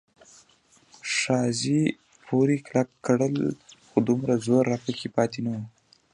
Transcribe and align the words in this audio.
ښاخې 1.15 1.81
پورې 2.27 2.55
کلک 2.65 2.89
کړل، 3.05 3.35
خو 3.87 3.97
دومره 4.07 4.33
زور 4.45 4.63
راپکې 4.71 5.07
پاتې 5.17 5.39
نه 5.45 5.51
و. 5.59 5.61